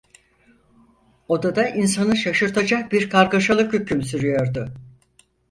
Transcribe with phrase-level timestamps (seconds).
[1.27, 4.67] Odada insanı şaşırtacak bir kargaşalık hüküm sürüyordu.